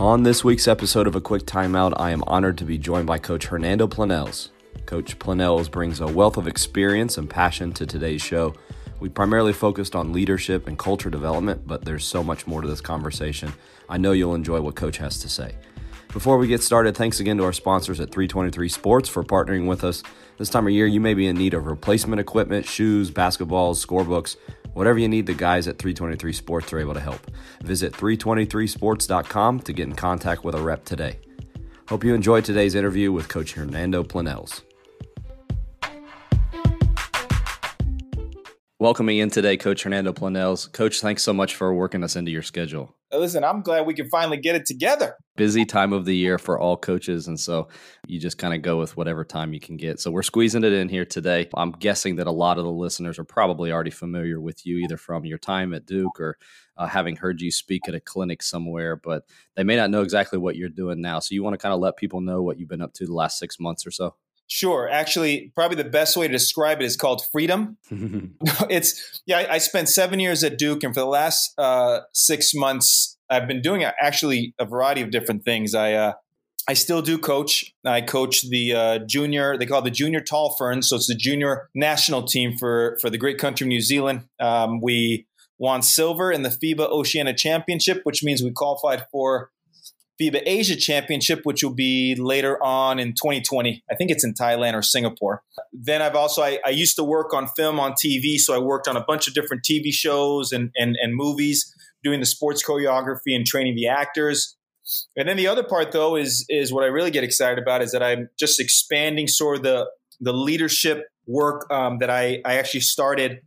[0.00, 3.18] On this week's episode of A Quick Timeout, I am honored to be joined by
[3.18, 4.48] Coach Hernando Planells.
[4.86, 8.54] Coach Planells brings a wealth of experience and passion to today's show.
[8.98, 12.80] We primarily focused on leadership and culture development, but there's so much more to this
[12.80, 13.52] conversation.
[13.90, 15.54] I know you'll enjoy what Coach has to say.
[16.14, 19.84] Before we get started, thanks again to our sponsors at 323 Sports for partnering with
[19.84, 20.02] us.
[20.38, 24.36] This time of year, you may be in need of replacement equipment, shoes, basketballs, scorebooks,
[24.74, 27.20] Whatever you need, the guys at 323 Sports are able to help.
[27.62, 31.18] Visit 323sports.com to get in contact with a rep today.
[31.88, 34.62] Hope you enjoyed today's interview with Coach Hernando Planells.
[38.78, 40.72] Welcoming in today, Coach Hernando Planells.
[40.72, 42.94] Coach, thanks so much for working us into your schedule.
[43.12, 45.16] Listen, I'm glad we can finally get it together.
[45.36, 47.26] Busy time of the year for all coaches.
[47.26, 47.68] And so
[48.06, 49.98] you just kind of go with whatever time you can get.
[49.98, 51.48] So we're squeezing it in here today.
[51.54, 54.96] I'm guessing that a lot of the listeners are probably already familiar with you, either
[54.96, 56.36] from your time at Duke or
[56.76, 59.24] uh, having heard you speak at a clinic somewhere, but
[59.56, 61.18] they may not know exactly what you're doing now.
[61.18, 63.12] So you want to kind of let people know what you've been up to the
[63.12, 64.14] last six months or so?
[64.52, 64.88] Sure.
[64.90, 67.76] Actually, probably the best way to describe it is called freedom.
[68.68, 72.52] it's, yeah, I, I, spent seven years at Duke, and for the last uh, six
[72.52, 75.72] months, I've been doing actually a variety of different things.
[75.72, 76.12] I, uh,
[76.68, 77.72] I still do coach.
[77.84, 80.88] I coach the uh, junior, they call it the junior tall ferns.
[80.88, 84.24] So it's the junior national team for, for the great country of New Zealand.
[84.40, 85.28] Um, we
[85.58, 89.52] won silver in the FIBA Oceania Championship, which means we qualified for
[90.20, 93.82] FIBA Asia Championship, which will be later on in 2020.
[93.90, 95.42] I think it's in Thailand or Singapore.
[95.72, 98.86] Then I've also I, I, used to work on film on TV, so I worked
[98.86, 103.34] on a bunch of different TV shows and and, and movies, doing the sports choreography
[103.34, 104.56] and training the actors.
[105.16, 107.92] And then the other part, though, is is what I really get excited about is
[107.92, 109.86] that I'm just expanding sort of the
[110.20, 113.40] the leadership work um, that I I actually started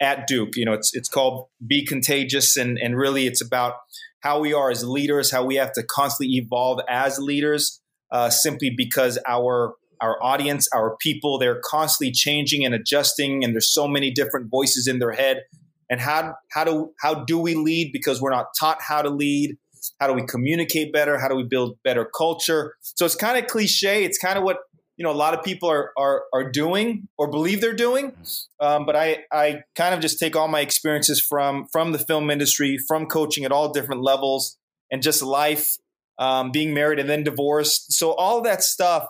[0.00, 0.56] at Duke.
[0.56, 3.74] You know, it's it's called Be Contagious, and and really it's about
[4.20, 8.72] how we are as leaders, how we have to constantly evolve as leaders, uh, simply
[8.74, 14.10] because our our audience, our people, they're constantly changing and adjusting, and there's so many
[14.10, 15.42] different voices in their head.
[15.90, 17.90] And how how do how do we lead?
[17.92, 19.56] Because we're not taught how to lead.
[19.98, 21.18] How do we communicate better?
[21.18, 22.74] How do we build better culture?
[22.82, 24.04] So it's kind of cliche.
[24.04, 24.58] It's kind of what
[25.00, 28.12] you know a lot of people are are, are doing or believe they're doing.
[28.60, 32.30] Um, but i i kind of just take all my experiences from from the film
[32.30, 34.58] industry from coaching at all different levels
[34.90, 35.78] and just life
[36.18, 37.94] um, being married and then divorced.
[37.94, 39.06] So all that stuff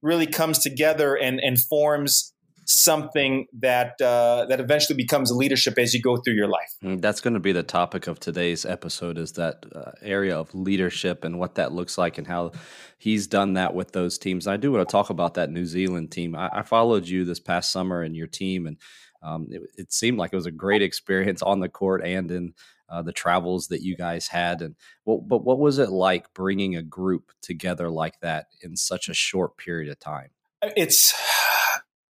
[0.00, 2.32] really comes together and and forms
[2.66, 6.72] something that uh, that eventually becomes leadership as you go through your life.
[6.82, 10.54] Mm, that's going to be the topic of today's episode is that uh, area of
[10.54, 12.52] leadership and what that looks like and how
[12.98, 14.46] he's done that with those teams.
[14.46, 16.34] And I do want to talk about that New Zealand team.
[16.34, 18.76] I, I followed you this past summer and your team, and
[19.22, 22.54] um, it, it, seemed like it was a great experience on the court and in
[22.88, 24.60] uh, the travels that you guys had.
[24.60, 29.08] And well, but what was it like bringing a group together like that in such
[29.08, 30.30] a short period of time?
[30.76, 31.14] It's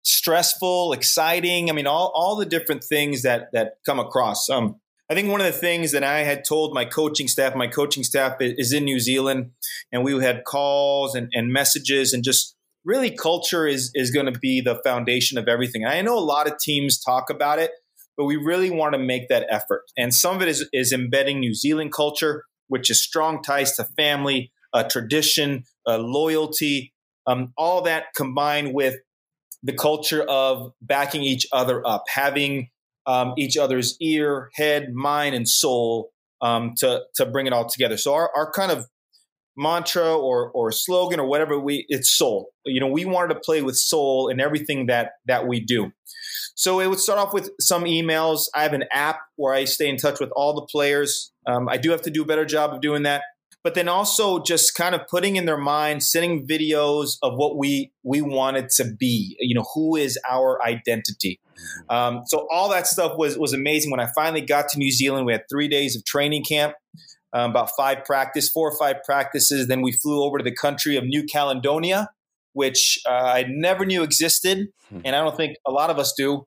[0.08, 1.68] stressful, exciting.
[1.70, 4.48] I mean, all, all the different things that, that come across.
[4.48, 4.76] Um,
[5.10, 8.04] I think one of the things that I had told my coaching staff, my coaching
[8.04, 9.52] staff is in New Zealand,
[9.90, 12.54] and we had calls and, and messages and just
[12.84, 15.84] really culture is, is going to be the foundation of everything.
[15.86, 17.70] I know a lot of teams talk about it,
[18.16, 19.82] but we really want to make that effort.
[19.96, 23.84] And some of it is, is embedding New Zealand culture, which is strong ties to
[23.84, 24.52] family,
[24.90, 26.92] tradition, loyalty,
[27.26, 28.96] um, all that combined with
[29.62, 32.70] the culture of backing each other up, having
[33.06, 36.10] um, each other's ear, head, mind, and soul
[36.40, 37.96] um, to to bring it all together.
[37.96, 38.86] So our, our kind of
[39.56, 42.50] mantra or or slogan or whatever we it's soul.
[42.64, 45.90] You know, we wanted to play with soul in everything that that we do.
[46.54, 48.46] So it would start off with some emails.
[48.54, 51.32] I have an app where I stay in touch with all the players.
[51.46, 53.22] Um, I do have to do a better job of doing that
[53.68, 57.92] but then also just kind of putting in their mind, sending videos of what we
[58.02, 59.36] we wanted to be.
[59.40, 61.38] You know, who is our identity?
[61.50, 61.94] Mm-hmm.
[61.94, 63.90] Um, so all that stuff was was amazing.
[63.90, 66.76] When I finally got to New Zealand, we had three days of training camp,
[67.34, 69.68] um, about five practice, four or five practices.
[69.68, 72.08] Then we flew over to the country of New Caledonia,
[72.54, 75.00] which uh, I never knew existed, hmm.
[75.04, 76.46] and I don't think a lot of us do.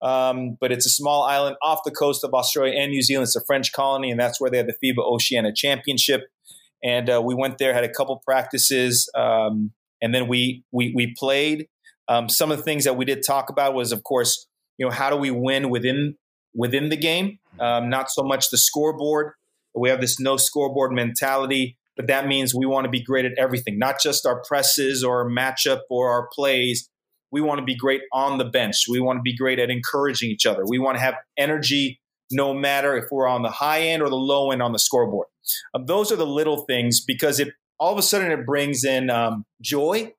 [0.00, 3.26] Um, but it's a small island off the coast of Australia and New Zealand.
[3.26, 6.22] It's a French colony, and that's where they had the FIBA Oceania Championship
[6.82, 11.14] and uh, we went there, had a couple practices, um, and then we we we
[11.16, 11.68] played.
[12.08, 14.46] Um, some of the things that we did talk about was, of course,
[14.76, 16.16] you know, how do we win within
[16.54, 17.38] within the game?
[17.60, 19.32] Um, not so much the scoreboard.
[19.74, 23.32] We have this no scoreboard mentality, but that means we want to be great at
[23.38, 26.88] everything, not just our presses or our matchup or our plays.
[27.30, 28.84] We want to be great on the bench.
[28.90, 30.64] We want to be great at encouraging each other.
[30.66, 32.01] We want to have energy
[32.32, 35.28] no matter if we're on the high end or the low end on the scoreboard.
[35.74, 39.10] Um, those are the little things because it all of a sudden it brings in
[39.10, 40.14] um, joy,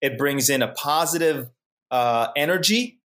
[0.00, 1.50] it brings in a positive
[1.90, 3.00] uh, energy,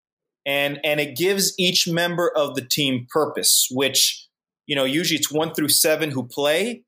[0.46, 3.68] and and it gives each member of the team purpose.
[3.72, 4.28] Which
[4.68, 6.84] you know usually it's one through seven who play.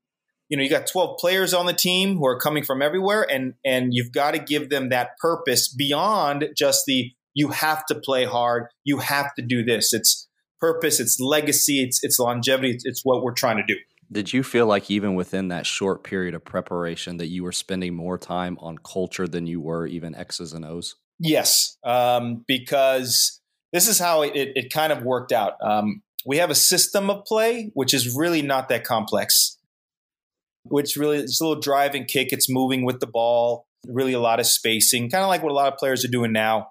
[0.48, 3.54] You know you got twelve players on the team who are coming from everywhere, and
[3.64, 8.24] and you've got to give them that purpose beyond just the you have to play
[8.24, 9.92] hard, you have to do this.
[9.92, 10.27] It's
[10.60, 13.76] purpose, it's legacy, it's it's longevity, it's, it's what we're trying to do.
[14.10, 17.94] Did you feel like even within that short period of preparation that you were spending
[17.94, 20.96] more time on culture than you were even X's and O's?
[21.18, 23.40] Yes, um, because
[23.72, 25.54] this is how it, it, it kind of worked out.
[25.62, 29.58] Um, we have a system of play, which is really not that complex.
[30.64, 32.32] Which really it's a little drive and kick.
[32.32, 33.66] It's moving with the ball.
[33.86, 36.32] Really a lot of spacing, kind of like what a lot of players are doing
[36.32, 36.70] now.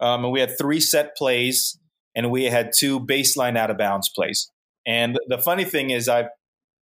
[0.00, 1.77] Um, and we had three set plays,
[2.18, 4.50] and we had two baseline out of bounds plays.
[4.84, 6.24] And the funny thing is, I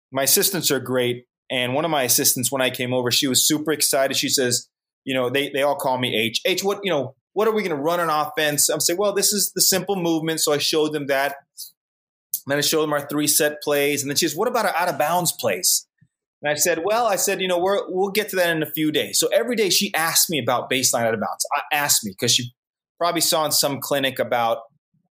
[0.09, 1.25] my assistants are great.
[1.51, 4.15] And one of my assistants, when I came over, she was super excited.
[4.15, 4.69] She says,
[5.03, 6.41] you know, they, they all call me H.
[6.45, 8.69] H, what, you know, what are we going to run on offense?
[8.69, 10.39] I'm saying, well, this is the simple movement.
[10.39, 11.35] So I showed them that.
[12.45, 14.01] And then I showed them our three set plays.
[14.01, 15.85] And then she says, what about our out of bounds plays?
[16.41, 18.71] And I said, well, I said, you know, we're, we'll get to that in a
[18.71, 19.19] few days.
[19.19, 21.45] So every day she asked me about baseline out of bounds.
[21.53, 22.53] I asked me because she
[22.97, 24.59] probably saw in some clinic about,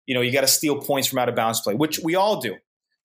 [0.06, 2.40] you know, you got to steal points from out of bounds play, which we all
[2.40, 2.56] do.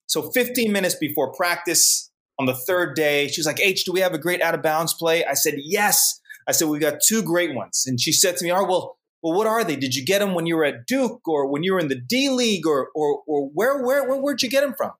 [0.06, 4.00] So 15 minutes before practice on the third day, she was like, H, do we
[4.00, 5.24] have a great out of bounds play?
[5.24, 6.20] I said, yes.
[6.48, 7.84] I said, we've got two great ones.
[7.86, 9.76] And she said to me, oh, well, well, what are they?
[9.76, 12.00] Did you get them when you were at Duke or when you were in the
[12.00, 14.92] D League or, or, or where, where, where, where'd you get them from?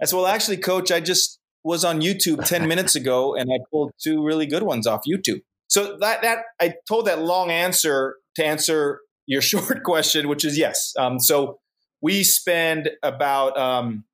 [0.00, 3.58] I said, well, actually, coach, I just was on YouTube 10 minutes ago and I
[3.70, 5.40] pulled two really good ones off YouTube.
[5.68, 10.58] So that, that I told that long answer to answer your short question, which is
[10.58, 10.92] yes.
[10.98, 11.60] Um, so
[12.00, 14.04] we spend about um,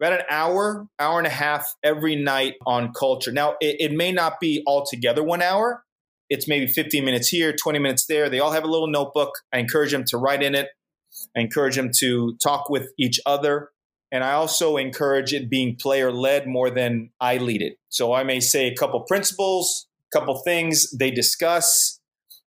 [0.00, 3.32] about an hour, hour and a half every night on culture.
[3.32, 5.82] Now, it, it may not be altogether one hour.
[6.30, 8.28] It's maybe 15 minutes here, 20 minutes there.
[8.28, 9.32] They all have a little notebook.
[9.52, 10.68] I encourage them to write in it.
[11.36, 13.70] I encourage them to talk with each other.
[14.12, 17.78] And I also encourage it being player led more than I lead it.
[17.88, 21.97] So I may say a couple principles, a couple things they discuss,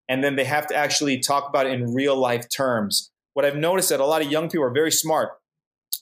[0.09, 3.11] and then they have to actually talk about it in real life terms.
[3.33, 5.39] What I've noticed that a lot of young people are very smart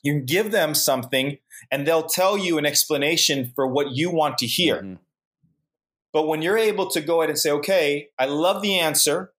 [0.03, 1.37] you can give them something
[1.71, 4.77] and they'll tell you an explanation for what you want to hear.
[4.77, 4.93] Mm-hmm.
[6.13, 9.33] But when you're able to go ahead and say, okay, I love the answer,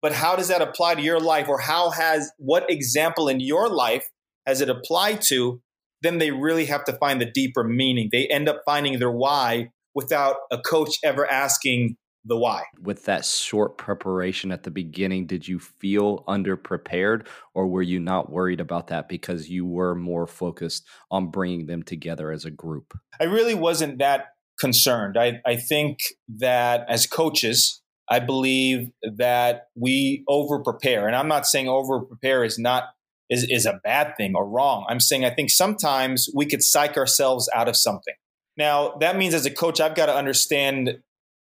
[0.00, 1.48] but how does that apply to your life?
[1.48, 4.08] Or how has, what example in your life
[4.46, 5.60] has it applied to?
[6.00, 8.08] Then they really have to find the deeper meaning.
[8.12, 11.96] They end up finding their why without a coach ever asking,
[12.28, 12.64] the why.
[12.80, 18.30] With that short preparation at the beginning, did you feel underprepared or were you not
[18.30, 22.96] worried about that because you were more focused on bringing them together as a group?
[23.20, 24.28] I really wasn't that
[24.60, 25.16] concerned.
[25.18, 26.00] I, I think
[26.38, 31.06] that as coaches, I believe that we over prepare.
[31.06, 32.84] And I'm not saying over prepare is not
[33.30, 34.86] is, is a bad thing or wrong.
[34.88, 38.14] I'm saying I think sometimes we could psych ourselves out of something.
[38.56, 40.98] Now, that means as a coach, I've got to understand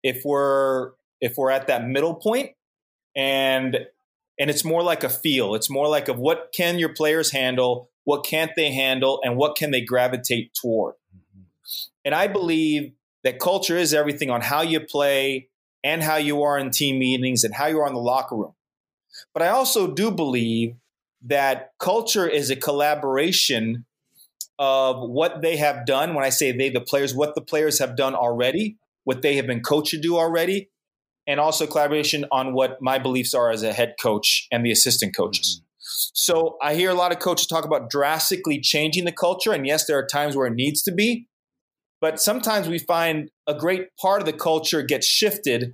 [0.07, 2.51] if we're if we're at that middle point
[3.15, 3.77] and
[4.39, 5.55] and it's more like a feel.
[5.55, 9.57] It's more like of what can your players handle what can't they handle and what
[9.57, 10.95] can they gravitate toward.
[11.13, 11.41] Mm-hmm.
[12.05, 12.93] and i believe
[13.25, 15.49] that culture is everything on how you play
[15.83, 18.53] and how you are in team meetings and how you are in the locker room.
[19.33, 20.75] But i also do believe
[21.23, 23.85] that culture is a collaboration
[24.57, 26.13] of what they have done.
[26.13, 29.47] When i say they the players what the players have done already what they have
[29.47, 30.69] been coached to do already,
[31.25, 35.15] and also collaboration on what my beliefs are as a head coach and the assistant
[35.15, 35.61] coaches.
[35.61, 36.11] Mm-hmm.
[36.13, 39.53] So I hear a lot of coaches talk about drastically changing the culture.
[39.53, 41.29] And yes, there are times where it needs to be.
[42.01, 45.71] But sometimes we find a great part of the culture gets shifted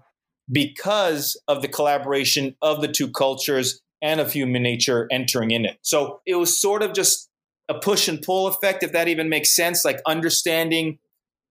[0.52, 5.80] because of the collaboration of the two cultures and of human nature entering in it.
[5.82, 7.30] So it was sort of just
[7.68, 11.00] a push and pull effect, if that even makes sense, like understanding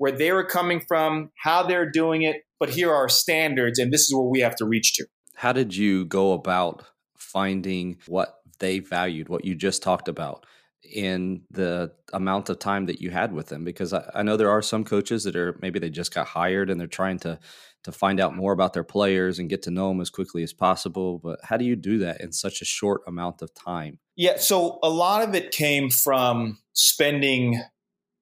[0.03, 3.93] where they were coming from, how they're doing it, but here are our standards, and
[3.93, 5.07] this is where we have to reach to.
[5.37, 6.83] How did you go about
[7.17, 10.45] finding what they valued, what you just talked about?
[10.93, 14.51] in the amount of time that you had with them because I, I, know there
[14.51, 17.39] are some coaches that are maybe they just got hired and they're trying to
[17.85, 20.53] to find out more about their players and get to know them as quickly as
[20.53, 24.37] possible but how do you do that in such a short amount of time yeah
[24.37, 27.63] so a lot of it came from spending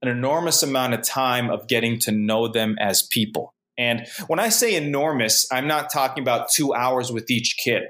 [0.02, 3.54] an enormous amount of time of getting to know them as people.
[3.78, 7.83] And when I say enormous, I'm not talking about two hours with each kid.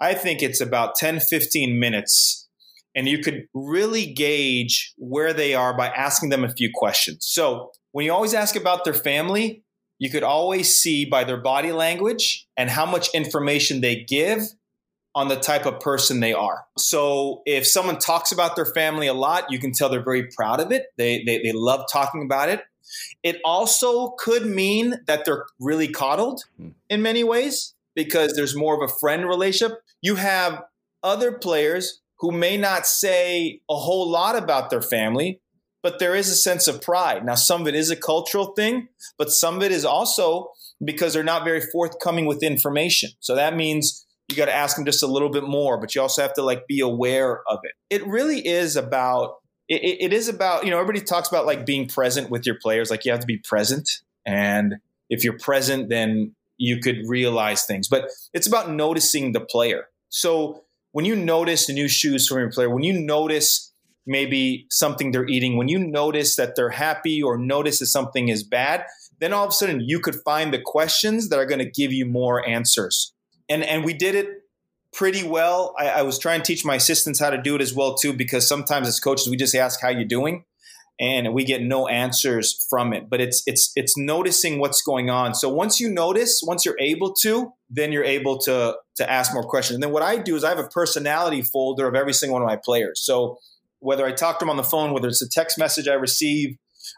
[0.00, 2.48] I think it's about 10, 15 minutes.
[2.94, 7.24] and you could really gauge where they are by asking them a few questions.
[7.28, 9.62] So when you always ask about their family,
[9.98, 14.42] you could always see by their body language and how much information they give
[15.18, 16.64] on the type of person they are.
[16.78, 20.60] So if someone talks about their family a lot, you can tell they're very proud
[20.60, 20.86] of it.
[20.96, 22.62] They, they, they love talking about it.
[23.24, 26.68] It also could mean that they're really coddled hmm.
[26.88, 29.80] in many ways because there's more of a friend relationship.
[30.00, 30.62] You have
[31.02, 35.40] other players who may not say a whole lot about their family,
[35.82, 37.24] but there is a sense of pride.
[37.24, 40.52] Now, some of it is a cultural thing, but some of it is also
[40.84, 43.10] because they're not very forthcoming with information.
[43.18, 46.02] So that means you got to ask them just a little bit more, but you
[46.02, 47.72] also have to like be aware of it.
[47.88, 49.36] It really is about
[49.68, 52.90] it, it is about you know everybody talks about like being present with your players
[52.90, 53.88] like you have to be present
[54.26, 54.76] and
[55.10, 60.64] if you're present then you could realize things but it's about noticing the player so
[60.92, 63.72] when you notice the new shoes from your player when you notice
[64.06, 68.42] maybe something they're eating when you notice that they're happy or notice that something is
[68.42, 68.84] bad
[69.20, 71.92] then all of a sudden you could find the questions that are going to give
[71.92, 73.12] you more answers
[73.48, 74.42] and and we did it
[74.92, 75.74] pretty well.
[75.78, 78.12] I, I, was trying to teach my assistants how to do it as well too,
[78.12, 80.44] because sometimes as coaches we just ask how you're doing,
[81.00, 83.08] and we get no answers from it.
[83.08, 85.34] But it's it's it's noticing what's going on.
[85.34, 89.44] So once you notice, once you're able to, then you're able to to ask more
[89.44, 89.76] questions.
[89.76, 92.42] And then what I do is I have a personality folder of every single one
[92.42, 93.00] of my players.
[93.04, 93.38] So
[93.80, 96.56] whether I talk to them on the phone, whether it's a text message I receive,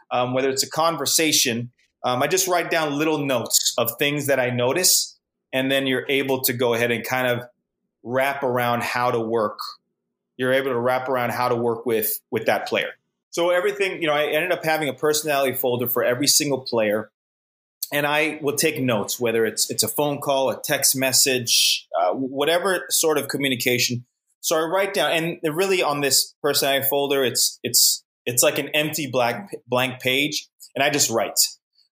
[0.09, 1.71] um, whether it's a conversation,
[2.03, 5.10] um, I just write down little notes of things that I notice,
[5.53, 7.47] and then you're able to go ahead and kind of
[8.03, 9.59] wrap around how to work.
[10.37, 12.89] You're able to wrap around how to work with with that player.
[13.29, 17.11] So everything, you know, I ended up having a personality folder for every single player,
[17.91, 22.13] and I will take notes, whether it's it's a phone call, a text message, uh,
[22.13, 24.05] whatever sort of communication.
[24.41, 28.69] So I write down, and really on this personality folder, it's it's it's like an
[28.69, 31.39] empty black blank page, and I just write.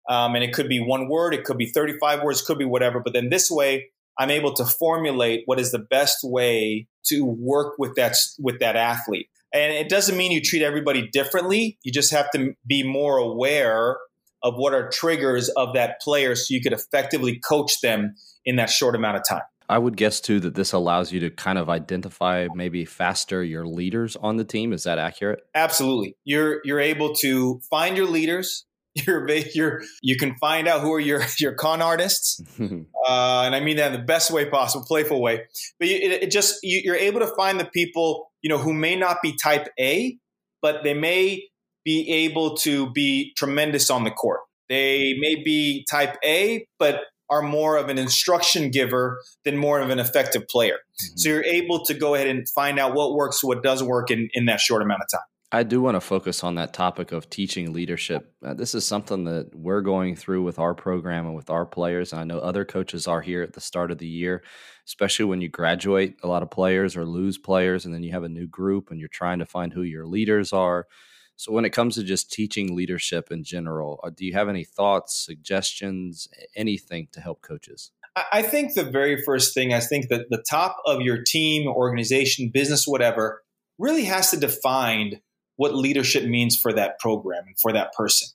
[0.09, 3.01] Um, and it could be one word, it could be 35 words, could be whatever.
[3.01, 3.87] But then this way,
[4.19, 8.77] I'm able to formulate what is the best way to work with that with that
[8.77, 9.29] athlete.
[9.53, 11.79] And it doesn't mean you treat everybody differently.
[11.83, 13.99] You just have to be more aware
[14.43, 18.69] of what are triggers of that player so you could effectively coach them in that
[18.69, 19.43] short amount of time.
[19.69, 23.67] I would guess too that this allows you to kind of identify maybe faster your
[23.67, 24.73] leaders on the team.
[24.73, 25.41] Is that accurate?
[25.55, 26.17] Absolutely.
[26.25, 28.67] You're you're able to find your leaders,
[29.07, 33.61] you're you're you can find out who are your your con artists, uh, and I
[33.61, 35.43] mean that in the best way possible, playful way.
[35.79, 38.73] But you, it, it, just you, you're able to find the people you know who
[38.73, 40.19] may not be type A,
[40.63, 41.49] but they may
[41.85, 44.41] be able to be tremendous on the court.
[44.69, 49.91] They may be type A, but are more of an instruction giver than more of
[49.91, 50.75] an effective player.
[50.75, 51.17] Mm-hmm.
[51.17, 54.29] So you're able to go ahead and find out what works, what doesn't work in,
[54.35, 55.27] in that short amount of time.
[55.55, 58.35] I do want to focus on that topic of teaching leadership.
[58.45, 62.13] Uh, this is something that we're going through with our program and with our players.
[62.13, 64.43] And I know other coaches are here at the start of the year,
[64.85, 68.25] especially when you graduate a lot of players or lose players, and then you have
[68.25, 70.89] a new group and you're trying to find who your leaders are.
[71.37, 74.65] So, when it comes to just teaching leadership in general, uh, do you have any
[74.65, 77.93] thoughts, suggestions, anything to help coaches?
[78.33, 82.51] I think the very first thing, I think that the top of your team, organization,
[82.53, 83.43] business, whatever,
[83.79, 85.21] really has to define
[85.57, 88.29] what leadership means for that program and for that person.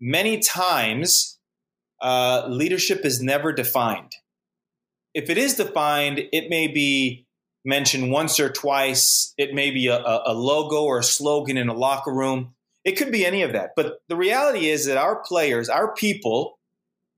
[0.00, 1.38] Many times,
[2.00, 4.12] uh, leadership is never defined.
[5.14, 7.26] If it is defined, it may be
[7.64, 9.34] mentioned once or twice.
[9.36, 12.54] It may be a, a logo or a slogan in a locker room.
[12.84, 13.70] It could be any of that.
[13.76, 16.58] But the reality is that our players, our people,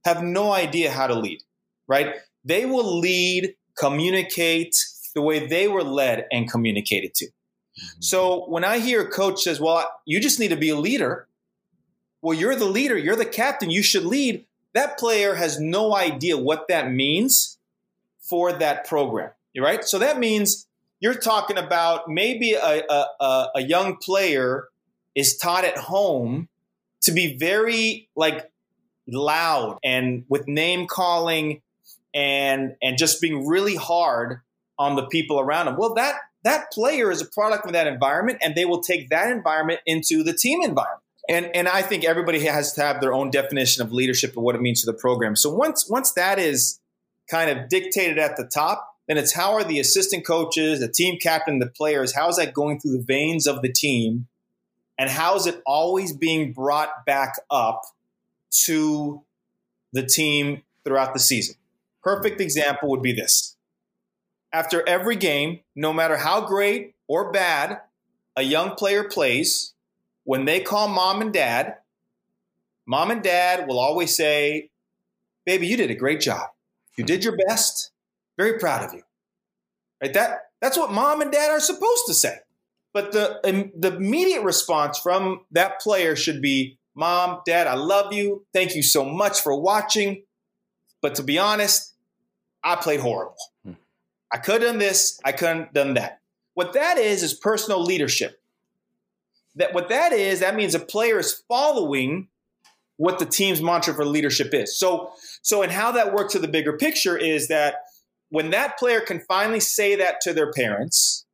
[0.05, 1.41] have no idea how to lead,
[1.89, 2.17] right?
[2.45, 4.77] They will lead, communicate
[5.15, 7.29] the way they were led and communicated to.
[7.79, 8.01] Mm-hmm.
[8.01, 11.27] So when I hear a coach says, "Well, you just need to be a leader,"
[12.23, 14.47] well, you're the leader, you're the captain, you should lead.
[14.73, 17.59] That player has no idea what that means
[18.19, 19.85] for that program, right?
[19.85, 20.67] So that means
[21.01, 24.69] you're talking about maybe a, a, a young player
[25.15, 26.49] is taught at home
[27.03, 28.51] to be very like
[29.07, 31.61] loud and with name calling
[32.15, 34.41] and and just being really hard
[34.79, 35.77] on the people around him.
[35.77, 39.31] Well, that that player is a product of that environment and they will take that
[39.31, 41.01] environment into the team environment.
[41.29, 44.55] And, and I think everybody has to have their own definition of leadership and what
[44.55, 45.37] it means to the program.
[45.37, 46.81] So once, once that is
[47.31, 51.19] kind of dictated at the top, then it's how are the assistant coaches, the team
[51.19, 54.27] captain, the players, how is that going through the veins of the team?
[54.99, 57.83] And how is it always being brought back up
[58.67, 59.23] to
[59.93, 61.57] the team throughout the season?
[62.03, 63.54] Perfect example would be this
[64.55, 67.81] after every game, no matter how great or bad
[68.37, 69.75] a young player plays,
[70.23, 71.75] when they call mom and dad,
[72.87, 74.71] mom and dad will always say,
[75.45, 76.49] Baby, you did a great job.
[76.97, 77.91] You did your best.
[78.39, 79.03] Very proud of you.
[80.01, 80.15] Right?
[80.15, 82.39] That that's what mom and dad are supposed to say.
[82.95, 83.41] But the
[83.77, 88.47] the immediate response from that player should be, "Mom, Dad, I love you.
[88.55, 90.23] Thank you so much for watching.
[91.03, 91.93] But to be honest,
[92.63, 93.37] I played horrible.
[93.65, 93.73] Hmm.
[94.35, 95.21] I could have done this.
[95.25, 96.19] I couldn't have done that.
[96.55, 98.43] What that is is personal leadership.
[99.55, 102.27] That what that is, that means a player is following
[102.97, 104.77] what the team's mantra for leadership is.
[104.77, 105.13] So,
[105.43, 107.77] so and how that works to the bigger picture is that
[108.31, 111.25] when that player can finally say that to their parents,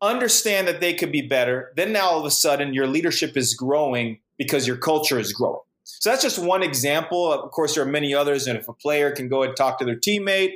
[0.00, 3.52] understand that they could be better, then now all of a sudden your leadership is
[3.52, 5.60] growing because your culture is growing.
[5.84, 7.30] So that's just one example.
[7.30, 8.46] Of course, there are many others.
[8.46, 10.54] And if a player can go and talk to their teammate,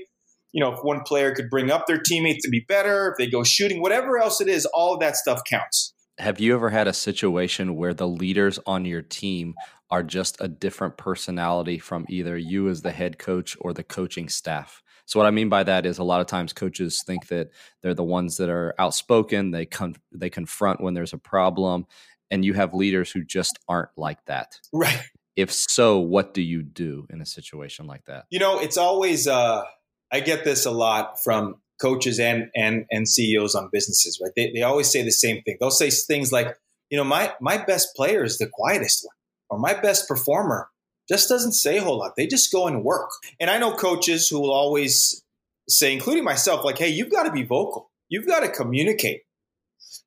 [0.52, 3.31] you know, if one player could bring up their teammate to be better, if they
[3.31, 5.95] go shooting, whatever else it is, all of that stuff counts.
[6.19, 9.55] Have you ever had a situation where the leaders on your team
[9.90, 14.28] are just a different personality from either you as the head coach or the coaching
[14.28, 14.83] staff?
[15.07, 17.49] So what I mean by that is a lot of times coaches think that
[17.83, 21.87] they're the ones that are outspoken, they con- they confront when there's a problem,
[22.31, 24.61] and you have leaders who just aren't like that.
[24.73, 25.00] Right.
[25.35, 28.25] If so, what do you do in a situation like that?
[28.28, 29.62] You know, it's always uh
[30.12, 34.32] I get this a lot from coaches and and and CEOs on businesses, right?
[34.34, 35.56] They they always say the same thing.
[35.60, 36.56] They'll say things like,
[36.90, 39.14] you know, my my best player is the quietest one,
[39.50, 40.68] or my best performer
[41.08, 42.16] just doesn't say a whole lot.
[42.16, 43.10] They just go and work.
[43.40, 45.24] And I know coaches who will always
[45.68, 47.90] say, including myself, like, hey, you've got to be vocal.
[48.08, 49.22] You've got to communicate.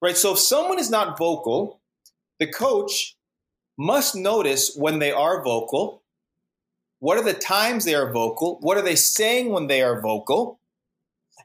[0.01, 0.17] Right?
[0.17, 1.81] So if someone is not vocal,
[2.39, 3.15] the coach
[3.77, 6.00] must notice when they are vocal.
[7.01, 8.59] What are the times they are vocal?
[8.61, 10.59] What are they saying when they are vocal?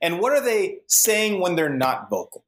[0.03, 2.45] And what are they saying when they're not vocal?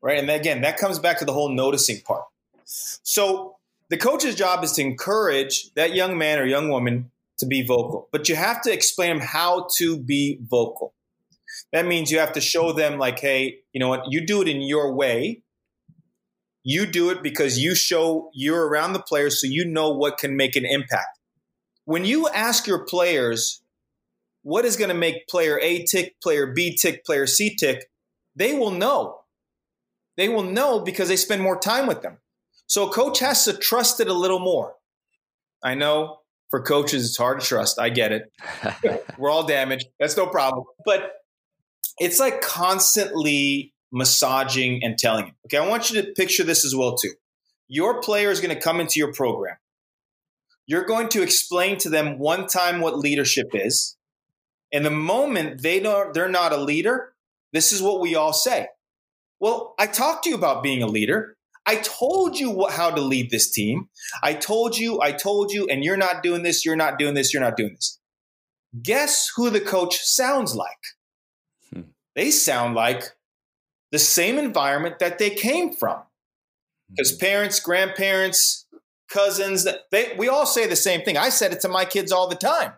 [0.00, 0.18] Right?
[0.18, 2.24] And again, that comes back to the whole noticing part.
[2.64, 3.56] So
[3.90, 8.08] the coach's job is to encourage that young man or young woman to be vocal,
[8.10, 10.94] but you have to explain how to be vocal.
[11.70, 14.48] That means you have to show them, like, hey, you know what, you do it
[14.48, 15.42] in your way.
[16.64, 20.34] You do it because you show you're around the players so you know what can
[20.34, 21.18] make an impact.
[21.84, 23.62] When you ask your players
[24.42, 27.88] what is going to make player A tick, player B tick, player C tick,
[28.36, 29.20] they will know.
[30.16, 32.18] They will know because they spend more time with them.
[32.66, 34.74] So a coach has to trust it a little more.
[35.62, 36.18] I know
[36.50, 37.78] for coaches it's hard to trust.
[37.78, 38.32] I get it.
[39.18, 39.86] We're all damaged.
[39.98, 40.64] That's no problem.
[40.84, 41.12] But
[41.98, 45.34] it's like constantly massaging and telling him.
[45.46, 47.12] Okay, I want you to picture this as well too.
[47.68, 49.56] Your player is going to come into your program.
[50.66, 53.96] You're going to explain to them one time what leadership is.
[54.72, 57.12] And the moment they don't they're not a leader,
[57.52, 58.68] this is what we all say.
[59.40, 61.36] Well, I talked to you about being a leader.
[61.66, 63.88] I told you what, how to lead this team.
[64.22, 67.32] I told you, I told you, and you're not doing this, you're not doing this,
[67.32, 68.00] you're not doing this.
[68.82, 70.70] Guess who the coach sounds like?
[71.72, 71.90] Hmm.
[72.14, 73.04] They sound like
[73.90, 76.02] the same environment that they came from.
[76.90, 77.18] Because hmm.
[77.18, 78.61] parents, grandparents,
[79.12, 81.16] cousins, they, we all say the same thing.
[81.16, 82.72] I said it to my kids all the time.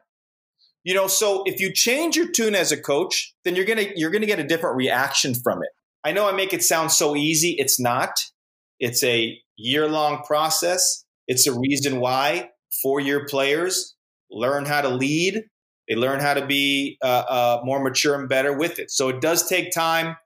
[0.83, 4.11] You know, so if you change your tune as a coach, then you're gonna you're
[4.11, 5.71] gonna get a different reaction from it.
[6.05, 7.57] I know I make it sound so easy.
[7.59, 8.21] It's not.
[8.79, 11.05] It's a year long process.
[11.27, 12.51] It's a reason why
[12.83, 13.95] four year players
[14.31, 15.45] learn how to lead.
[15.89, 18.91] They learn how to be uh, uh, more mature and better with it.
[18.91, 20.17] So it does take time,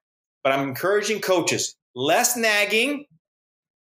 [0.42, 3.06] but I'm encouraging coaches less nagging,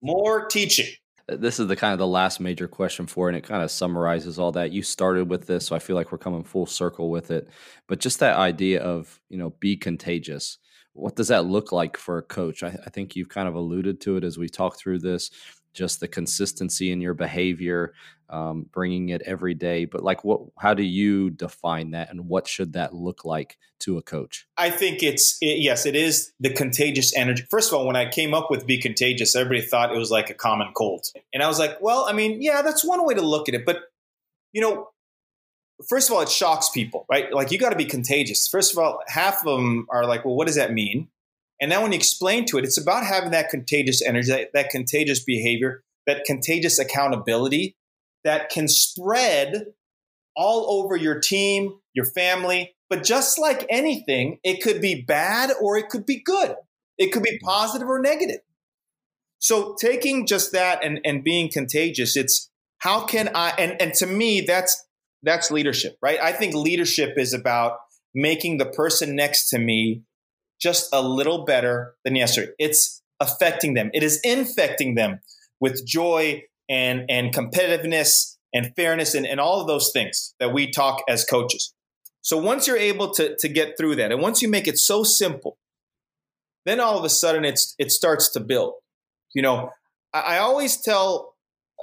[0.02, 0.94] more teaching.
[1.40, 4.40] This is the kind of the last major question for, and it kind of summarizes
[4.40, 4.72] all that.
[4.72, 7.48] You started with this, so I feel like we're coming full circle with it.
[7.88, 10.58] But just that idea of you know be contagious
[10.94, 12.64] what does that look like for a coach?
[12.64, 15.32] I, I think you've kind of alluded to it as we talk through this
[15.74, 17.94] just the consistency in your behavior
[18.30, 22.48] um, bringing it every day but like what how do you define that and what
[22.48, 26.54] should that look like to a coach i think it's it, yes it is the
[26.54, 29.98] contagious energy first of all when i came up with be contagious everybody thought it
[29.98, 33.06] was like a common cold and i was like well i mean yeah that's one
[33.06, 33.80] way to look at it but
[34.54, 34.88] you know
[35.88, 37.32] first of all, it shocks people, right?
[37.34, 38.48] Like you got to be contagious.
[38.48, 41.08] First of all, half of them are like, well, what does that mean?
[41.62, 44.70] And now when you explain to it, it's about having that contagious energy, that, that
[44.72, 47.78] contagious behavior, that contagious accountability
[48.24, 49.68] that can spread
[50.36, 52.74] all over your team, your family.
[52.90, 56.56] But just like anything, it could be bad or it could be good.
[56.98, 58.42] It could be positive or negative.
[59.40, 64.08] So taking just that and, and being contagious, it's how can I and, and to
[64.08, 64.84] me that's
[65.24, 66.20] that's leadership, right?
[66.20, 67.78] I think leadership is about
[68.14, 70.04] making the person next to me
[70.62, 72.52] just a little better than yesterday.
[72.60, 73.90] It's affecting them.
[73.94, 75.20] It is infecting them
[75.60, 80.70] with joy and, and competitiveness and fairness and, and all of those things that we
[80.70, 81.74] talk as coaches.
[82.22, 85.04] So once you're able to, to get through that, and once you make it so
[85.04, 85.58] simple,
[86.66, 88.74] then all of a sudden it's it starts to build.
[89.34, 89.72] You know,
[90.14, 91.36] I, I always tell,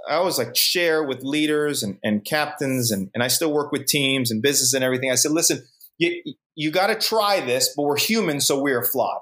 [0.09, 3.87] I always like share with leaders and, and captains, and, and I still work with
[3.87, 5.11] teams and business and everything.
[5.11, 5.67] I said, listen,
[5.99, 9.21] you, you got to try this, but we're human, so we're flawed.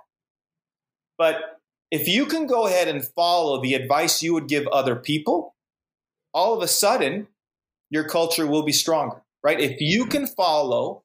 [1.18, 1.60] But
[1.90, 5.54] if you can go ahead and follow the advice you would give other people,
[6.34, 7.28] all of a sudden
[7.90, 9.60] your culture will be stronger, right?
[9.60, 11.02] If you can follow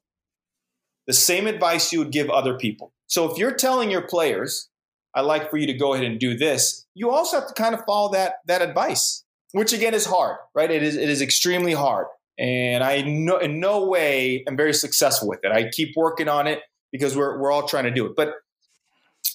[1.06, 2.92] the same advice you would give other people.
[3.06, 4.68] So if you're telling your players,
[5.14, 7.74] I like for you to go ahead and do this, you also have to kind
[7.74, 10.70] of follow that that advice, which again is hard, right?
[10.70, 12.06] It is it is extremely hard.
[12.38, 15.52] And I no, in no way am very successful with it.
[15.52, 18.12] I keep working on it because we're we're all trying to do it.
[18.16, 18.34] But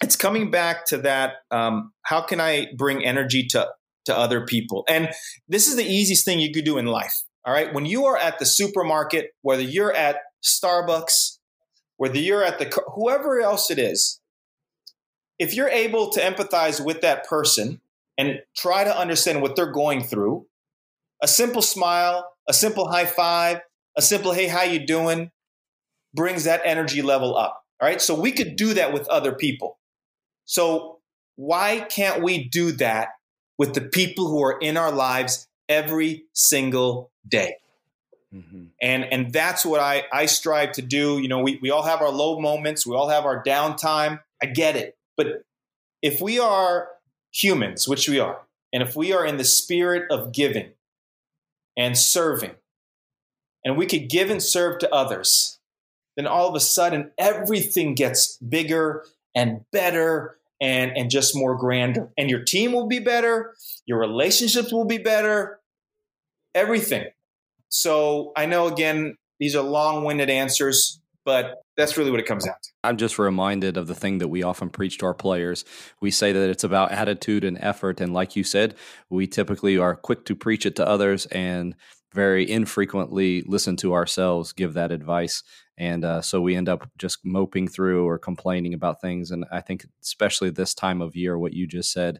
[0.01, 3.67] it's coming back to that um, how can I bring energy to
[4.05, 4.83] to other people?
[4.89, 5.09] And
[5.47, 7.23] this is the easiest thing you could do in life.
[7.45, 7.73] All right.
[7.73, 11.37] When you are at the supermarket, whether you're at Starbucks,
[11.95, 14.19] whether you're at the, whoever else it is,
[15.39, 17.79] if you're able to empathize with that person
[18.17, 20.45] and try to understand what they're going through,
[21.21, 23.61] a simple smile, a simple high five,
[23.95, 25.31] a simple, hey, how you doing,
[26.13, 27.63] brings that energy level up.
[27.81, 28.01] All right.
[28.01, 29.77] So we could do that with other people.
[30.45, 30.99] So
[31.35, 33.09] why can't we do that
[33.57, 37.57] with the people who are in our lives every single day.
[38.33, 38.65] Mm-hmm.
[38.81, 41.19] And and that's what I I strive to do.
[41.19, 44.19] You know, we we all have our low moments, we all have our downtime.
[44.41, 44.97] I get it.
[45.15, 45.43] But
[46.01, 46.89] if we are
[47.31, 48.41] humans, which we are,
[48.73, 50.71] and if we are in the spirit of giving
[51.77, 52.55] and serving,
[53.63, 55.59] and we could give and serve to others,
[56.15, 62.09] then all of a sudden everything gets bigger and better and and just more grander.
[62.17, 63.53] And your team will be better,
[63.85, 65.59] your relationships will be better,
[66.55, 67.05] everything.
[67.69, 72.45] So I know, again, these are long winded answers, but that's really what it comes
[72.45, 72.69] down to.
[72.83, 75.63] I'm just reminded of the thing that we often preach to our players.
[76.01, 78.01] We say that it's about attitude and effort.
[78.01, 78.75] And like you said,
[79.09, 81.75] we typically are quick to preach it to others and
[82.13, 85.43] very infrequently listen to ourselves give that advice.
[85.77, 89.29] And uh, so we end up just moping through or complaining about things.
[89.29, 92.19] And I think, especially this time of year, what you just said,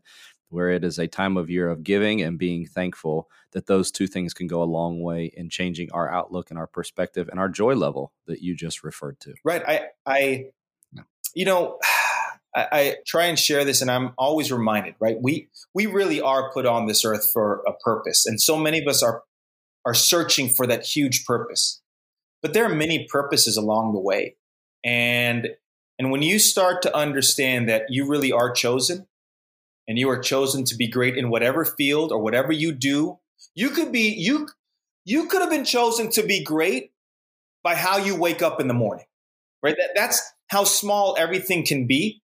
[0.50, 4.08] where it is a time of year of giving and being thankful that those two
[4.08, 7.50] things can go a long way in changing our outlook and our perspective and our
[7.50, 9.34] joy level that you just referred to.
[9.44, 10.46] Right i i
[11.34, 11.80] you know
[12.56, 15.18] I, I try and share this and i'm always reminded right?
[15.22, 18.88] We we really are put on this earth for a purpose and so many of
[18.88, 19.24] us are
[19.86, 21.82] are searching for that huge purpose.
[22.42, 24.36] But there are many purposes along the way
[24.84, 25.50] and
[26.00, 29.08] and when you start to understand that you really are chosen
[29.88, 33.20] and you are chosen to be great in whatever field or whatever you do,
[33.56, 34.50] you could be you
[35.06, 36.92] you could have been chosen to be great
[37.64, 39.06] by how you wake up in the morning.
[39.64, 39.76] Right?
[39.78, 42.22] That, that's how small everything can be.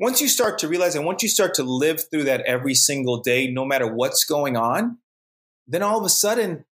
[0.00, 3.20] Once you start to realize and once you start to live through that every single
[3.20, 4.98] day, no matter what's going on,
[5.68, 6.64] then all of a sudden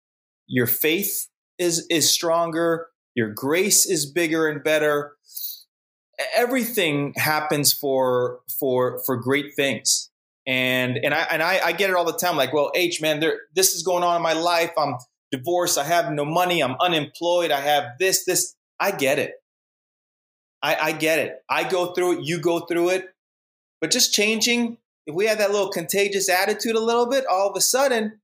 [0.46, 5.16] your faith is is stronger, your grace is bigger and better,
[6.34, 10.10] everything happens for for for great things.
[10.46, 13.20] And and i and I, I, get it all the time like well h man
[13.20, 14.72] there this is going on in my life.
[14.76, 14.96] I'm
[15.30, 15.78] divorced.
[15.78, 16.62] I have no money.
[16.62, 17.50] I'm unemployed.
[17.50, 18.54] I have this this.
[18.78, 19.34] I get it.
[20.62, 21.42] I i get it.
[21.48, 22.24] I go through it.
[22.24, 23.14] You go through it.
[23.80, 27.56] But just changing if we have that little contagious attitude a little bit all of
[27.56, 28.20] a sudden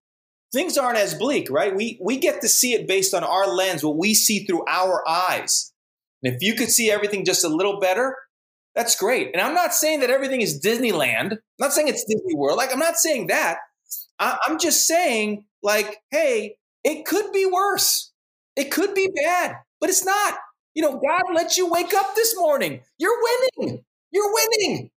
[0.52, 1.74] things aren't as bleak right?
[1.74, 5.06] We we get to see it based on our lens what we see through our
[5.06, 5.72] eyes
[6.22, 8.16] and if you could see everything just a little better,
[8.74, 9.30] that's great.
[9.32, 11.32] And I'm not saying that everything is Disneyland.
[11.32, 12.58] I'm not saying it's Disney World.
[12.58, 13.58] Like, I'm not saying that.
[14.18, 18.12] I, I'm just saying, like, hey, it could be worse.
[18.54, 20.34] It could be bad, but it's not.
[20.74, 22.80] You know, God let you wake up this morning.
[22.98, 23.18] You're
[23.58, 23.84] winning.
[24.10, 24.90] You're winning.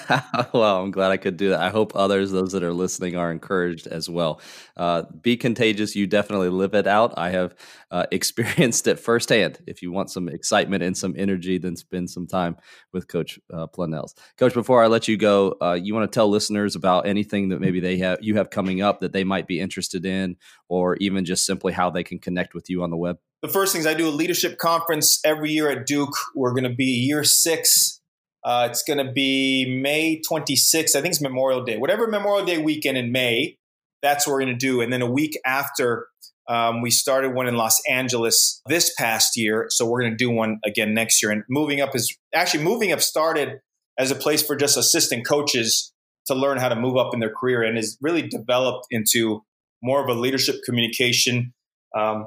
[0.52, 1.60] well, I'm glad I could do that.
[1.60, 4.40] I hope others, those that are listening, are encouraged as well.
[4.76, 5.94] Uh, be contagious.
[5.94, 7.14] You definitely live it out.
[7.16, 7.54] I have
[7.92, 9.60] uh, experienced it firsthand.
[9.66, 12.56] If you want some excitement and some energy, then spend some time
[12.92, 14.14] with Coach uh, Planells.
[14.36, 17.60] Coach, before I let you go, uh, you want to tell listeners about anything that
[17.60, 20.36] maybe they have you have coming up that they might be interested in,
[20.68, 23.18] or even just simply how they can connect with you on the web.
[23.42, 26.16] The first things I do a leadership conference every year at Duke.
[26.34, 28.00] We're going to be year six
[28.44, 30.94] uh, it's going to be May 26th.
[30.94, 31.78] I think it's Memorial Day.
[31.78, 33.56] Whatever Memorial Day weekend in May,
[34.02, 34.80] that's what we're going to do.
[34.80, 36.08] And then a week after,
[36.48, 39.66] um, we started one in Los Angeles this past year.
[39.70, 41.32] So we're going to do one again next year.
[41.32, 43.60] And moving up is actually moving up started
[43.98, 45.92] as a place for just assistant coaches
[46.26, 49.42] to learn how to move up in their career and is really developed into
[49.82, 51.52] more of a leadership communication
[51.96, 52.26] um,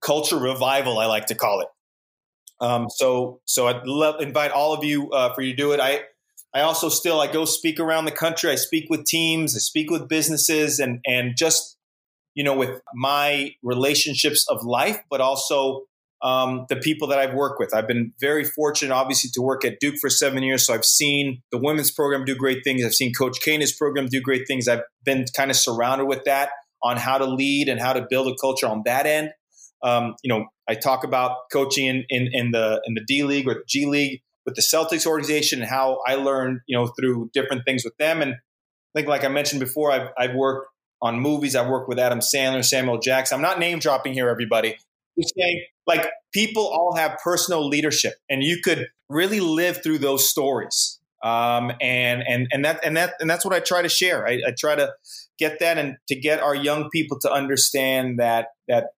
[0.00, 1.68] culture revival, I like to call it.
[2.60, 5.80] Um, so, so I'd love invite all of you uh, for you to do it.
[5.80, 6.00] I,
[6.54, 8.50] I also still I go speak around the country.
[8.50, 9.54] I speak with teams.
[9.54, 11.76] I speak with businesses, and and just
[12.34, 15.82] you know with my relationships of life, but also
[16.22, 17.74] um, the people that I've worked with.
[17.74, 20.66] I've been very fortunate, obviously, to work at Duke for seven years.
[20.66, 22.84] So I've seen the women's program do great things.
[22.84, 24.66] I've seen Coach K's program do great things.
[24.66, 26.50] I've been kind of surrounded with that
[26.82, 29.30] on how to lead and how to build a culture on that end.
[29.82, 33.48] Um, you know, I talk about coaching in, in, in the in the D League
[33.48, 37.30] or the G League with the Celtics organization and how I learned, you know, through
[37.32, 38.22] different things with them.
[38.22, 40.68] And I think, like I mentioned before, I've, I've worked
[41.02, 41.54] on movies.
[41.54, 43.36] I've worked with Adam Sandler, Samuel Jackson.
[43.36, 44.76] I'm not name dropping here, everybody.
[45.18, 50.28] Just saying, like, people all have personal leadership, and you could really live through those
[50.28, 51.00] stories.
[51.22, 54.26] Um, and and and that and that and that's what I try to share.
[54.28, 54.92] I, I try to
[55.38, 58.88] get that and to get our young people to understand that that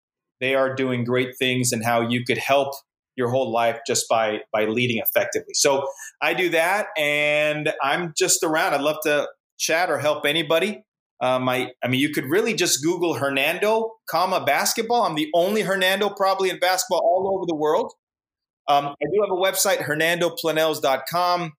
[0.41, 2.75] they are doing great things and how you could help
[3.17, 5.55] your whole life just by by leading effectively.
[5.55, 5.87] So
[6.23, 8.75] I do that, and I'm just around.
[8.75, 10.85] I'd love to chat or help anybody.
[11.21, 15.03] Um, I, I mean, you could really just Google Hernando, comma basketball.
[15.03, 17.93] I'm the only Hernando probably in basketball all over the world.
[18.69, 21.53] Um, I do have a website, hernandoplanells.com.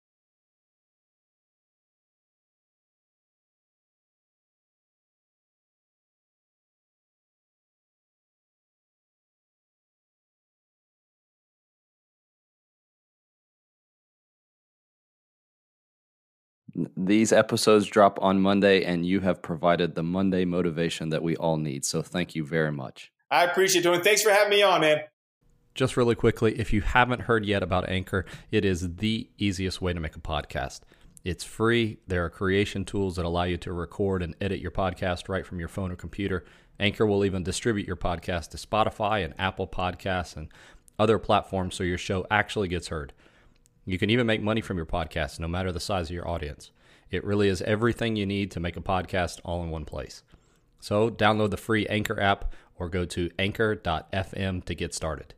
[16.96, 21.58] These episodes drop on Monday, and you have provided the Monday motivation that we all
[21.58, 21.86] need.
[21.86, 23.12] So thank you very much.
[23.32, 25.02] I appreciate it, Thanks for having me on, man.
[25.76, 29.94] Just really quickly, if you haven't heard yet about Anchor, it is the easiest way
[29.94, 30.82] to make a podcast.
[31.24, 32.00] It's free.
[32.08, 35.60] There are creation tools that allow you to record and edit your podcast right from
[35.60, 36.46] your phone or computer.
[36.80, 40.48] Anchor will even distribute your podcast to Spotify and Apple Podcasts and
[40.98, 43.14] other platforms so your show actually gets heard.
[43.90, 46.70] You can even make money from your podcast, no matter the size of your audience.
[47.10, 50.22] It really is everything you need to make a podcast all in one place.
[50.80, 55.34] So, download the free Anchor app or go to anchor.fm to get started.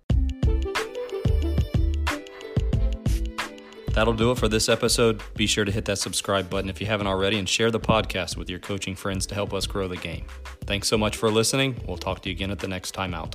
[3.94, 5.24] That'll do it for this episode.
[5.38, 8.36] Be sure to hit that subscribe button if you haven't already and share the podcast
[8.36, 10.26] with your coaching friends to help us grow the game.
[10.66, 11.82] Thanks so much for listening.
[11.88, 13.34] We'll talk to you again at the next time out.